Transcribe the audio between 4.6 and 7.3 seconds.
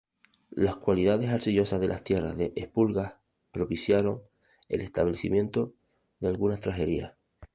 el establecimiento de algunas tejerías.